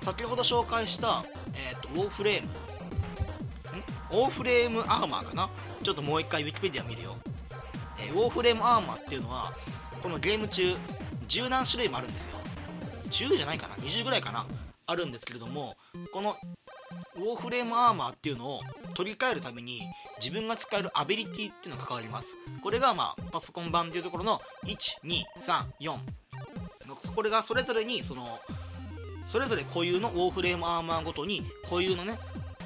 [0.00, 2.48] 先ほど紹介した、えーと、ウォーフレーム。
[2.48, 4.20] ん？
[4.22, 5.50] ウォーフレームアーマーかな？
[5.82, 7.16] ちょっともう一回ウィキペディア見るよ、
[7.98, 9.52] えー、ウォーフレームアーマーっていうのは
[10.02, 10.74] このゲーム中
[11.28, 12.38] 十何種類もあるんですよ。
[13.10, 14.46] 10じゃないかな？20ぐらいかな？
[14.86, 15.76] あるんですけれども
[16.12, 16.36] この
[17.16, 18.60] ウォーフレームアーマーっていうのを
[18.94, 19.82] 取り替えるために
[20.18, 22.36] 自分が使えるアビリティっていうのが関わります。
[22.62, 25.98] これがまあパソコン版っていうところの1234
[27.14, 28.38] これがそれぞれにその
[29.26, 32.18] それぞれ固有のウォーフレームアーマーごとに固有のね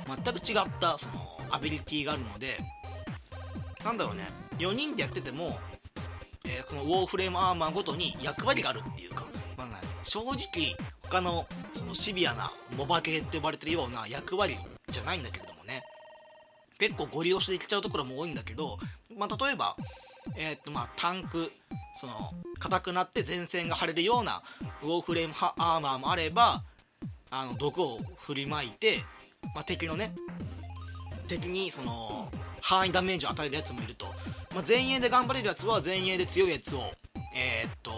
[0.06, 2.58] 全く違ったそのアビリティがあるので
[3.84, 4.28] なんだろうね。
[4.58, 5.56] 4人でやってても、
[6.44, 9.24] えー、このウォーフレームアーマーごとに役割があるっていうか、
[9.58, 14.56] まあ、正直他のそのシビアなモバ系って呼ばれてるような役割
[14.88, 15.82] じゃないんだけれどもね。
[16.78, 18.78] 結構ゴリ押しできちゃうところも多いんだけど、
[19.16, 19.76] まあ、例えば、
[20.36, 21.50] えー、っとまあタンク
[21.96, 24.42] その硬くなって前線が張れるような
[24.82, 26.62] ウォーフレームアーマーもあれば
[27.30, 29.02] あの毒を振りまいて、
[29.54, 30.14] まあ、敵のね
[31.26, 34.06] 敵にその範囲ダメージを与えるやつもいると、
[34.54, 36.80] まあ、前衛で頑張れるやつは前衛で強いやつを
[37.34, 37.92] えー、っと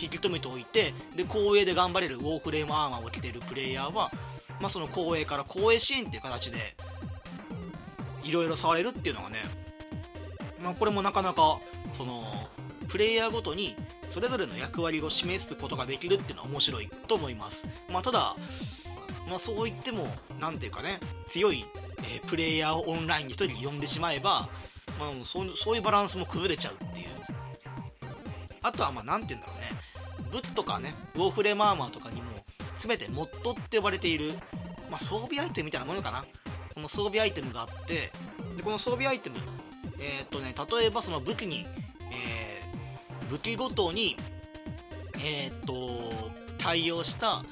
[0.00, 4.10] 引き止めておいてで後衛で頑張れるウォーフレームアーマーを着ているプレイヤーは、
[4.60, 6.76] まあ、その後衛から後衛支援っていう形で
[8.22, 9.38] いろいろ触れるっていうのがね、
[10.62, 11.58] まあ、これもなかなか
[11.92, 12.48] その
[12.88, 13.74] プレイヤーごとに
[14.08, 18.36] それぞれの役割を示すことができるっていうのは面白いと思います、まあ、ただ、
[19.28, 20.08] まあ、そう言っても
[20.40, 21.64] 何ていうかね強い、
[21.98, 24.48] えー、プレイヤーをオンラインに1人呼んでしまえば、
[24.98, 27.06] まあ、そうそういうバランスも崩れちゃうっていう。
[28.66, 29.80] あとはまあ何て言うんだろうね。
[30.32, 32.28] 武器とかねウォーフレームアーマーとかにも
[32.78, 34.32] 全てモッドって呼ばれている、
[34.90, 36.24] まあ、装備アイテムみたいなものかな。
[36.76, 38.12] この装備アイテムがあって
[38.54, 39.36] でこの装備アイテム
[39.98, 41.66] えー、っとね例えばその武器に、
[42.10, 44.14] えー、武器ごとに
[45.14, 46.12] えー、っと
[46.58, 47.44] 対応した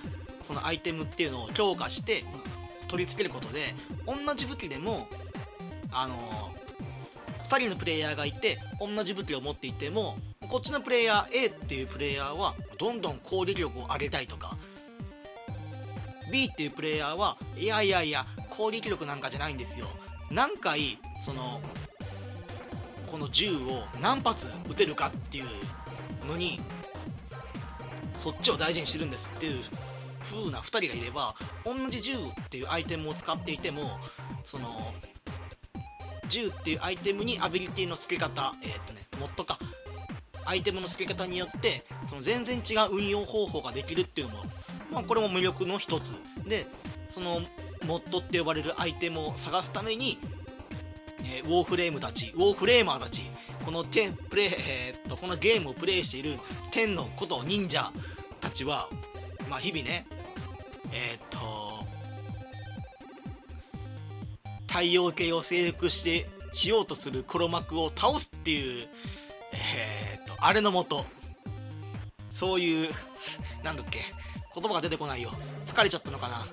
[0.43, 2.23] そのアイテムっていうのを強化して
[2.89, 3.75] 取り付けることで
[4.07, 5.09] 同じ武器でも
[5.91, 6.15] あの
[7.49, 14.57] 2人のプレイヤーがいて同じ武器を持っていてもこっちのプレイヤー A っていうプレイヤーはどんどん攻撃力を上げたいとか。
[16.31, 19.89] B っていうプレイヤーはいやいやいや攻撃力なんかじゃないんですよ。
[20.31, 21.61] 何回その
[23.07, 25.45] この銃を何発撃てるかっていう
[26.27, 26.61] のに
[28.19, 29.63] そっちを大事にしてるんですっていう
[30.23, 32.19] 風な2人がいれば同じ銃っ
[32.51, 33.99] ていうアイテムを使っていても
[34.43, 34.93] その
[36.29, 39.59] 銃っていうアイテムにアビリティの付け方えー、っとねモッドか
[40.47, 44.45] アイテムの付け方によってその全然違う運用方法ができるっていうのも、
[44.93, 46.15] まあ、これも魅力の一つ。
[46.47, 46.67] で
[47.09, 47.41] その
[47.85, 50.19] モッドって呼ばれるアイテムを探すために、
[51.21, 53.23] えー、ウォーフレームたちウォーフレーマーたち
[53.65, 56.39] このテプレイ、えー、っとこのゲームをプレイしている
[56.71, 57.93] 天のこと忍者
[58.41, 58.89] たちは、
[59.49, 60.07] まあ、日々ね
[60.93, 61.85] えー、っと
[64.67, 68.89] 太陽系を征服してしようとする黒幕を倒すっていう、
[70.27, 71.05] とあれのもと。
[72.31, 72.89] そういう
[73.63, 74.01] なんだっけ。
[74.55, 75.31] 言葉が出てこないよ。
[75.65, 76.47] 疲れちゃったのかな。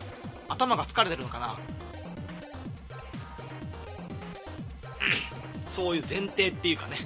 [0.49, 1.57] 頭が疲れてるのかな。
[5.67, 6.97] そういう前提っていうかね。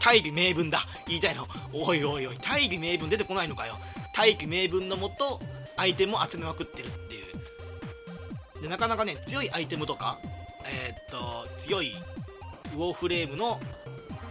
[0.00, 0.86] 大義名分だ。
[1.06, 1.46] 言いたいの。
[1.72, 2.38] おいおいおい。
[2.38, 3.76] 大義名分出てこないのかよ。
[4.14, 5.40] 大義名分のもと
[5.76, 8.62] アイテムを集めまくってるっていう。
[8.62, 10.18] でなかなかね強いアイテムとか
[10.64, 11.92] えー、っと強い
[12.74, 13.60] ウォーフレームの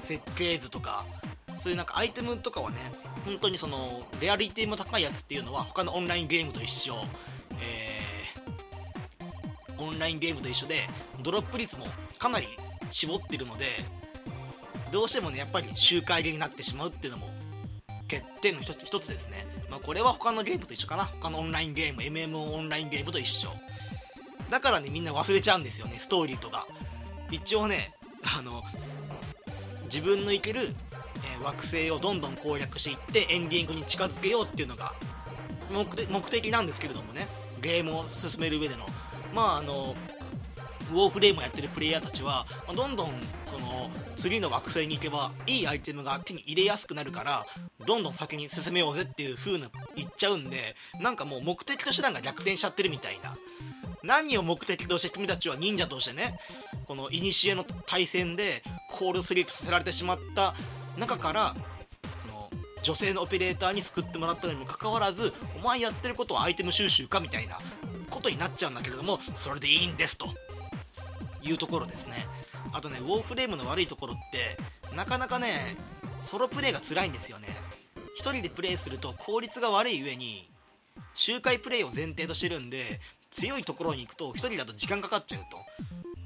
[0.02, 1.06] 設計図とか
[1.60, 2.78] そういうなんかアイテムとかはね
[3.26, 6.96] 本当にそのレアリティも高いやつっていうのは他のオンラインゲームと一緒、
[7.62, 10.88] えー、オンラインゲームと一緒で
[11.22, 11.86] ドロップ率も
[12.18, 12.48] かなり
[12.90, 13.66] 絞ってるので
[14.92, 17.30] どうしてもねやっぱり周回ゲになってしまうっていうのも
[18.12, 21.06] 欠点の一つ一つですね、まあ、これは他のゲームと一緒かな。
[21.06, 23.50] 他のオンラインゲーム MMO オンラインゲームと一緒。
[24.50, 26.68] だからねみんな忘れちゃうんですよねストーリーとか。
[27.32, 27.94] 一応ね
[28.38, 28.64] あの
[29.94, 30.74] 自分の行ける、
[31.40, 34.94] え、惑星をどんどん攻略していってエンディングに近づけようっていうのが
[35.70, 35.86] 目
[36.30, 37.28] 的なんですけれどもね。
[37.62, 38.88] ゲームを進める上での。
[39.34, 39.96] まああの
[40.92, 43.12] ウォーフレームをやってるプレイヤーたちは、ま、どんどん
[43.46, 47.46] その次の惑星に行けばいいアイテムが手に入れやすくなるから
[47.86, 53.38] どんどん先に進めようぜっていう風な言っちゃうんでなんかもう目的と手段が逆転しちゃってるみたいな。
[54.04, 56.40] 何を目的として君たちは忍者としてね
[56.92, 60.54] この古の対戦でコールスリープさせられてしまった
[60.98, 61.56] 中から
[62.18, 62.50] その
[62.84, 67.60] 女性のオペレーターに救ってもらったのにもかかわらずお前やってることはアイテム収集かみたいな
[68.10, 70.28] ことになっちゃうんだけれどもそれでいいんですと
[71.42, 72.28] いうところですね
[72.74, 75.78] あとねウォーフレームの悪いところってなかなかね
[76.20, 77.48] ソロプレイが辛いんですよね
[78.20, 80.50] 1人でプレイすると効率が悪い上に
[81.16, 83.00] 周回プレイを前提としてるんで
[83.32, 85.58] 強いところに行くと1人だと時間かかっちゃうと。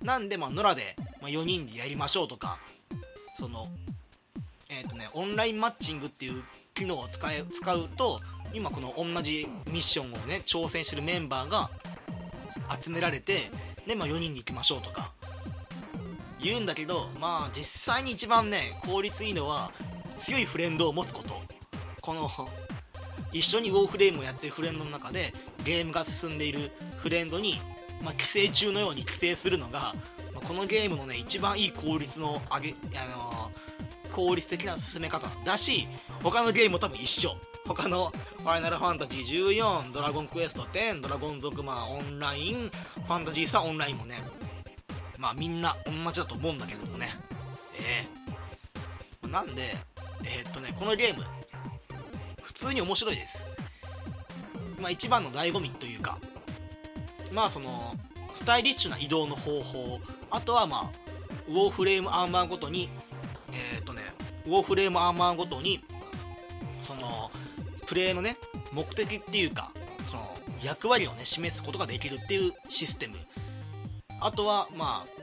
[0.03, 2.59] なんでまあ野良で、ま、4人でやりましょうとか
[3.39, 3.67] その
[4.69, 6.43] えっ、ー、とねオンラインマッチングっていう
[6.75, 8.19] 機能を使え使うと
[8.53, 11.71] 今この同じミッションをね挑戦してるメンバーが
[12.79, 13.49] 集められて
[13.87, 15.11] で、まあ、4人で行きましょうとか。
[16.39, 19.71] 言うんだけどまあ実際に一番ね効率いいのは
[20.17, 21.41] 強いフレンドを持つこと。
[22.01, 22.29] この
[23.31, 27.59] 一緒にウォーフレームをやってるフレンドの中でゲームが進んでいるフレンドに、
[28.03, 29.93] まあ、寄生虫のように寄生するのが、
[30.33, 35.87] まあ、このゲームのね一番いい効率の上げあのー、効率的な進め方だし
[36.21, 37.35] 他のゲームも多分一緒。
[37.67, 44.21] 他の「ファイナルファンタジー14」「ドラゴンクエスト10」「ドラゴン族マンオンライン」「ファンタジースターオンライン」もね
[45.17, 47.15] まあみんな同じだと思うんだけどもね。
[47.79, 48.05] え
[49.23, 49.25] え。
[49.25, 49.75] ー、なんで
[50.23, 51.25] えー、っとねこのゲーム
[52.43, 53.45] 普通に面白いです。
[54.79, 56.19] まあ一番の醍醐味というか
[57.31, 57.95] まあその
[58.33, 60.91] スタイリッシュな移動の方法あとはまあ
[61.47, 62.89] ウォーフレームアーマーごとに
[63.75, 64.01] えっ、とね
[64.45, 65.83] ウォーフレームアーマーごとに
[66.81, 67.31] その
[67.87, 68.37] プレイのね
[68.71, 69.71] 目的っていうか
[70.05, 70.23] その
[70.61, 73.15] 役割をね示すことができるっていうシステム。
[74.19, 75.15] あとはまあ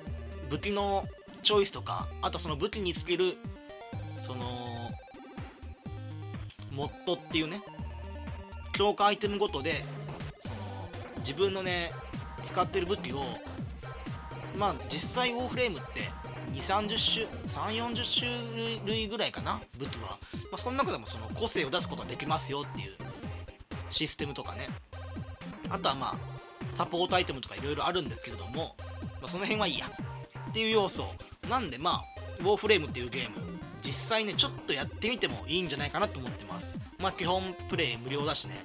[0.50, 1.06] 武器の
[1.42, 3.36] チョイスとかあとその武器につける
[4.20, 4.90] その
[6.70, 7.62] モッドっていうね
[8.72, 9.84] 強化アイテムごとで
[10.38, 10.54] その
[11.18, 11.92] 自分のね
[12.42, 13.22] 使ってる武器を
[14.56, 16.10] まあ実際ウォーフレームって
[16.52, 22.92] 230種340種類ぐらいかな武器は、まあ、その中でもその個性を出すことができますよっていう
[23.90, 24.68] システムとかね
[25.70, 26.16] あとはまあ
[26.74, 28.76] サポートアイテムとかいろいろあるんですけれども、
[29.20, 29.86] まあ、その辺はいいや
[30.50, 31.04] っていう要素
[31.48, 32.04] なんでまあ
[32.40, 33.51] ウォーフレームっていうゲーム
[33.82, 36.76] 実際ねちょっとやってみてもいいんじゃないかなと思ってます。
[36.98, 38.64] まあ基本プレイ無料だしね。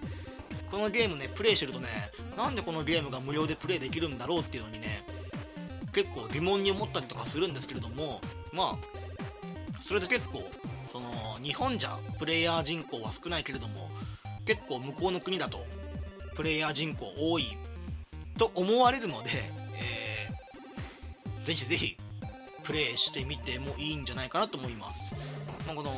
[0.71, 1.88] このゲームねプレイしてるとね
[2.36, 5.03] なんでこのゲームが無料でプレイできるんだろうっていうのにね
[5.93, 8.21] 結構疑問に思ったりとかするんですけれども
[8.53, 10.43] まあそれで結構
[10.86, 13.89] その日本じゃプレイヤー人口は少ないけれども
[14.45, 15.65] 結構向こうの国だと
[16.36, 17.58] プレイヤー人口多い
[18.38, 19.30] と思われるので、
[19.75, 21.97] えー、ぜひぜひ
[22.67, 25.15] プレイしてみてもいいんじゃないかなと思います、
[25.65, 25.91] まあ、この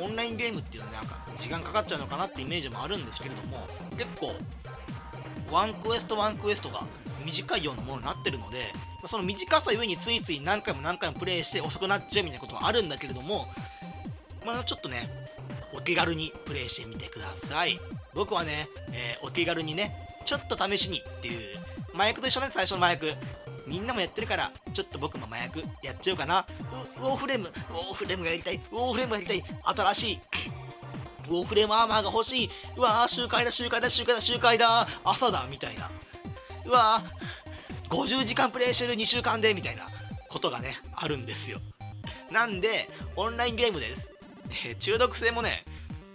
[0.00, 3.58] オンラインゲームっていうのはなんか時間かかっちゃうのかなってイメージもあるんですけれども
[3.98, 4.32] 結構
[5.50, 6.82] ワンクエストワンクエストが
[7.24, 8.72] 短いようなものになってるので
[9.06, 13.46] その短さゆえについつい何回も何回もプレイして遅くなっちゃうみたいなことはあるんだけれども
[14.44, 15.08] まあちょっとね
[15.74, 17.78] お気軽にプレイしてみてください。
[18.14, 21.58] 僕はね、えー、お気軽にねちょっと試しにっていう
[21.94, 23.12] 麻薬と一緒ね最初の麻薬。
[23.66, 26.46] みんなもやってるからちょっと僕も麻薬やっちゃおうかな。
[26.98, 28.56] ウォーフレームウォーフレームがやりたい。
[28.56, 29.44] ウォーフレームがやりたい。
[29.76, 30.20] 新しい。
[31.28, 32.50] ウォーフレームアーマーが欲しい。
[32.76, 34.86] うわー集会だ集会だ集会だ集会だ。
[35.04, 35.90] 朝だみたいな。
[36.64, 39.86] うわー50時間プレイしてる2週間でみたいな。
[40.36, 41.60] ことがねあるんですよ。
[42.30, 44.12] なんでオンラインゲームです、
[44.66, 45.64] え、中毒性もね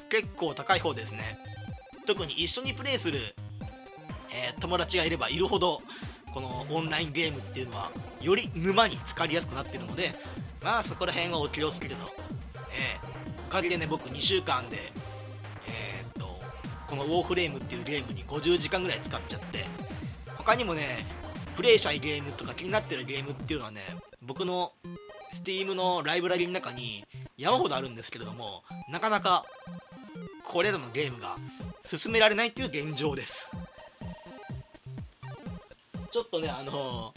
[0.09, 1.39] 結構高い方ですね。
[2.05, 3.19] 特に一緒にプレイする、
[4.33, 5.81] えー、友達がいればいるほど
[6.33, 7.91] このオンラインゲームっていうのは
[8.21, 10.13] より沼に浸かりやすくなってるので
[10.63, 12.05] まあそこら辺はお気をつけてと、
[12.71, 14.91] えー、おかげでね僕2週間で
[15.67, 16.39] えー、っと
[16.87, 19.65] このウォーフレームっていうゲームに50時間ぐらい使っちゃって
[20.37, 21.05] 他にもね
[21.55, 23.81] プレイしたいゲームとか気になってるゲームっていうのはね
[24.21, 24.71] 僕の
[25.33, 27.05] Steam のライブラリの中に
[27.37, 29.45] 山ほどあるんですけれどもなかなか
[30.43, 31.37] これらのゲームが
[31.83, 33.49] 進められないっていう現状です。
[36.11, 37.13] ちょっとねあの、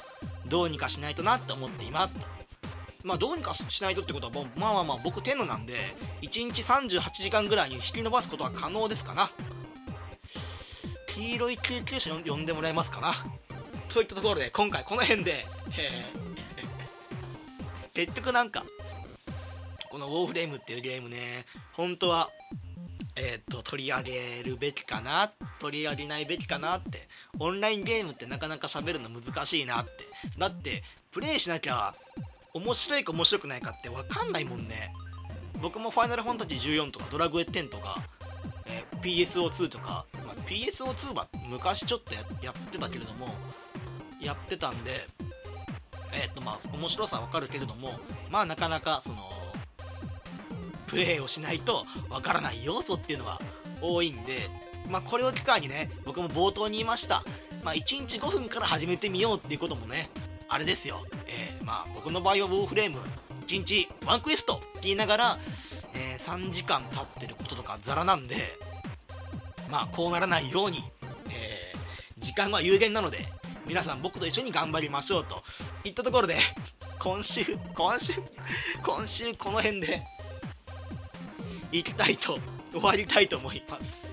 [0.47, 2.17] どうにかしないとなって思っています
[3.03, 5.75] まあどうにかしないとってことはまあまあまあ僕テノなんで
[6.23, 9.31] 1日38時間ぐらいに引き延ばすことは可能ですかな。
[11.09, 13.15] 黄色い救急車呼んでもらえますかな。
[13.89, 15.47] といったところで今回この辺で、
[15.79, 16.05] え、
[17.93, 18.65] 結局なんか
[19.91, 22.31] このウォーフレームっていうゲームね本当は
[23.15, 25.31] えっ、ー、と取り上げるべきかな
[25.61, 29.91] 取り上げないべきかなってオンラインゲームってなかなか喋るの難しいなって。
[30.39, 31.95] だってプレイしなきゃ
[32.53, 34.93] 面白いか面白くないかって分かんないもんね。
[35.61, 38.03] 僕も「ファイナルファンタジー14」とか「ドラグエ10」とか、
[38.67, 42.21] えー、PSO2 とか、まあ、PSO2 は昔ちょっとや
[42.53, 43.29] ってたけれども
[44.21, 45.07] やってたんで
[46.13, 47.99] えっ、とまあ面白さは分かるけれども
[48.31, 49.31] まあなかなかその
[50.87, 53.41] プレイをしないとわからない要素っていうのは
[53.81, 54.49] 多いんで、
[54.89, 57.25] まあ、これを機会にね僕も冒頭に言いました、
[57.65, 60.11] まあ、1日5分から始めてみようっていうこともね
[60.49, 62.99] あれですよ、えー、まあ僕の場合はウォーフレーム
[63.47, 65.39] 1日1クエストって言いながら、
[65.95, 68.59] えー、3時間経ってることとかザラなんで
[69.71, 70.85] まあこうならないように、
[71.31, 73.27] えー、時間は有限なので
[73.67, 75.43] 皆さん僕と一緒に頑張りましょうと
[75.85, 76.37] いったところで
[76.99, 78.13] 今週今週
[78.83, 80.03] 今週この辺で
[81.73, 82.39] 行きたいと
[82.73, 84.04] 終わりたいと思います。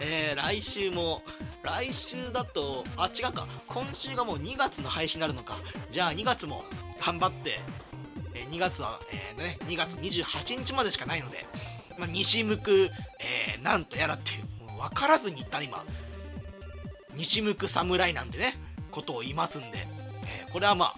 [0.00, 1.22] えー、来週も
[1.62, 3.46] 来週だとあ違うか。
[3.66, 5.56] 今週がもう2月の配信になるのか。
[5.90, 6.64] じゃあ2月も
[7.04, 7.60] 頑張って、
[8.34, 11.46] えー、2月は、えー、ね、2月28日までしかないので、
[11.98, 12.90] まあ、西向く、
[13.20, 15.84] えー、なんとやらっていうもう分からずに言った今。
[17.16, 18.56] 西向く侍なんてね
[18.92, 19.88] ことを言いますんで、
[20.24, 20.94] えーこれはまあ、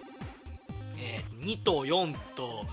[0.98, 2.66] えー2と4と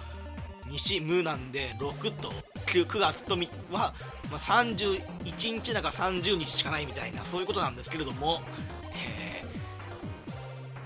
[0.70, 2.34] 西無なんで6と
[2.68, 3.94] 9, 9月とみは、
[4.30, 5.02] まあ、31
[5.54, 8.42] 日だか30日しかないみたいなそういうことなんですけれども、
[8.94, 9.48] えー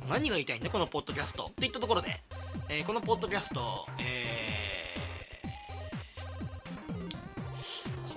[0.10, 2.20] 何が言いたいんだこのポッドキャストっていったところで、
[2.68, 4.66] えーこのポッドキャスト、え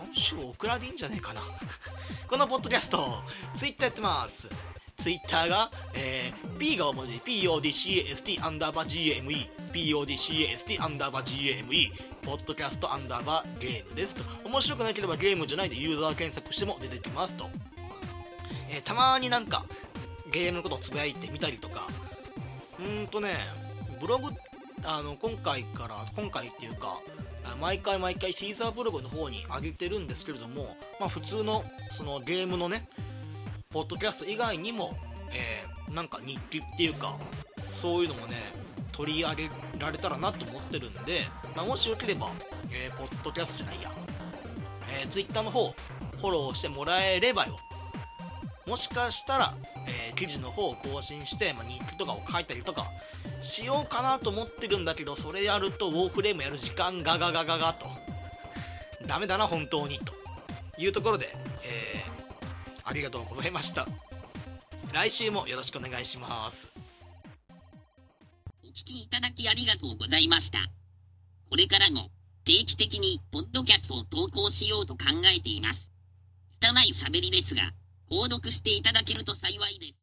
[0.01, 1.41] ー今週オクラでいいんじゃねえかな。
[2.29, 3.23] このポッドキャスト
[3.55, 4.49] ツイッターやってます。
[5.05, 11.93] ツイッターが、えー P が大文字、PODCAST アンダーバー GAME、PODCAST アンダーバー GAME、
[12.23, 14.25] ポッドキャストアンダーバーゲームですと。
[14.49, 17.51] 面白くなければゲームじゃないでユーザー検索しても出てきますと、
[18.71, 19.67] えーたまになんか
[20.33, 21.87] ゲームのことをつぶやいてみたりとか。
[22.81, 23.37] うんとね
[24.01, 24.31] ブログ
[24.85, 26.99] あの今回から今回っていうか
[27.61, 32.89] 毎回毎回シーザーブログの方に上げてるんですけれども、まあ、普通のそのゲームのね
[33.75, 34.97] ポッドキャスト以外にも、
[35.33, 37.17] えーなんか日記っていうか
[37.71, 38.37] そういうのもね
[38.91, 42.31] 取り上げられたらなと思ってるんで、まあ、もしよければ、
[42.71, 43.91] えーポッドキャストじゃないや、
[45.01, 45.75] えー、Twitter の方
[46.19, 47.59] フォローしてもらえればよ。
[48.67, 49.55] もしかしたら、
[49.87, 52.87] えー記事の方を更新して、まあ、日記とかを書いたりとか
[53.43, 57.87] しようかなと思ってるんだけどそれやるとウォーフレームやる時間ガガガガガと。
[59.07, 59.99] ダメだな本当に。
[59.99, 60.13] と
[60.79, 61.29] いうところで、
[61.65, 62.24] えー
[62.85, 63.87] ありがとうございました
[64.93, 66.69] 来週もよろしくお願いします
[68.63, 70.59] お聞きいただきありがとうございました。
[71.49, 72.11] これからも
[72.45, 75.05] 定期的にポッドキャストを投稿しようと考
[75.35, 75.93] えています。
[76.61, 77.73] 拙い喋りですが、
[78.11, 79.99] 購読していただけると幸いです。